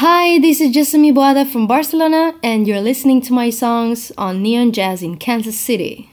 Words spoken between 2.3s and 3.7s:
and you're listening to my